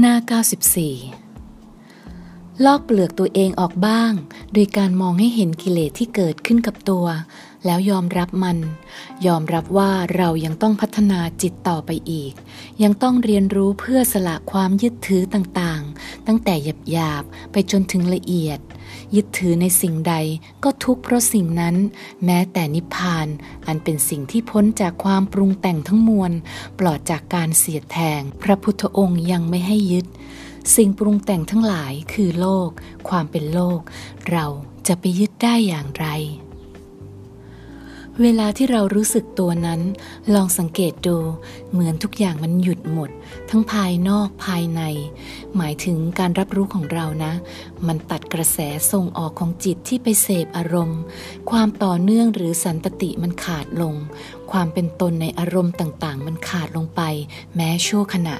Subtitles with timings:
[0.00, 0.14] หน้า
[1.18, 4.12] 94 ลอกเปลือกตัวเองออกบ้าง
[4.52, 7.06] โดยการมองให้เห็นกิเลสที่เกิดขึ้นกับตัว
[7.64, 8.58] แล้วยอมรับมัน
[9.26, 12.32] ยอมรับว่าเรายังต้องพัฒนาจิตต่อไปอีก
[12.82, 16.54] ยังต้องเรียนรู้เพื่อสละความยึดถือต่างๆ ตั้งแต่
[16.90, 18.58] หยาบๆ ไปจนถึงละเอียด
[19.14, 20.14] ยึดถือในสิ่งใด
[20.64, 21.76] ก็ทุกข์เพราะสิ่งนั้น
[22.24, 23.28] แม้แต่นิพพาน
[23.66, 26.32] อันเป็นสิ่งที่พ้นจากความปรุงแต่งทั้งมวล
[26.78, 30.06] ปลอดจากการเสียดแทง พระพุทธองค์ยังไม่ให้ยึด
[30.76, 32.70] สิ่งปรุงแต่งทั้งหลายคือโลก
[33.08, 33.80] ความเป็นโลก
[34.30, 34.46] เรา
[34.86, 36.06] จะไปยึดได้อย่างไร
[38.20, 39.80] เวลาที่เรารู้สึกตัวนั้น
[40.34, 41.16] ลองสังเกตดู
[41.72, 43.10] เหมือนทุกอย่างมันหยุดหมด
[43.50, 44.82] ทั้งภายนอกภายใน
[45.56, 47.32] หมายถึงการรับรู้ของเรานะ
[47.86, 48.58] มันตัดกระแส
[48.92, 51.00] ส่งออกของจิตที่ไปเสพอารมณ์
[51.50, 53.94] ความต่อเนื่องหรือสันตติมันขาดลง
[54.52, 57.00] ความเป็นตนในอารมณ์ต่างๆ มันขาดลงไป
[57.54, 58.36] แม้ชั่วขณะ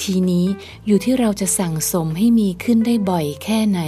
[0.00, 0.46] ทีนี้
[0.86, 3.80] อยู่ที่เราจะสั่งสมให้มีขึ้นได้บ่อยแค่ไหน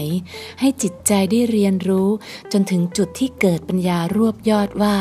[0.61, 2.09] ให้จิตใจได้เรียนรู้
[2.53, 4.95] จนถึงจุดที่เกิดปัญญารวบยอดว่า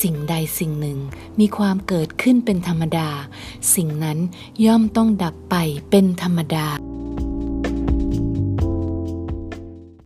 [0.00, 0.98] สิ่งใดสิ่งหนึ่ง
[1.40, 3.08] มีความเกิดขึ้นเป็นธรรมดา
[3.74, 4.18] สิ่งนั้น
[4.64, 5.54] ย่อมต้องดับไป
[5.90, 6.66] เป็นธรรมดา